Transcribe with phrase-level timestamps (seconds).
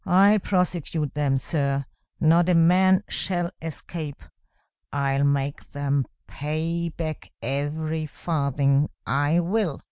[0.03, 1.85] "I'll prosecute them, sir.
[2.19, 4.23] Not a man shall escape.
[4.91, 9.79] I'll make them pay back every farthing, I will.